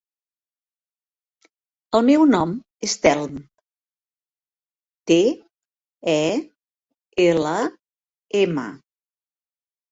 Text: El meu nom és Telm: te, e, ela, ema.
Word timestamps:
El 1.99 2.05
meu 2.07 2.23
nom 2.29 2.55
és 2.87 2.95
Telm: 3.03 3.37
te, 5.13 5.19
e, 6.17 6.19
ela, 7.29 7.55
ema. 8.45 8.69